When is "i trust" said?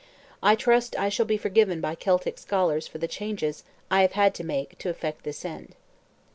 0.41-0.97